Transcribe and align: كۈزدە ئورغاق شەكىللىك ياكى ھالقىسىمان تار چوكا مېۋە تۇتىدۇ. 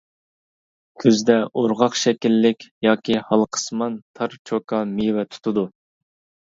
كۈزدە 1.03 1.35
ئورغاق 1.59 1.97
شەكىللىك 2.05 2.67
ياكى 2.89 3.21
ھالقىسىمان 3.31 4.01
تار 4.21 4.39
چوكا 4.51 4.83
مېۋە 4.99 5.31
تۇتىدۇ. 5.35 5.71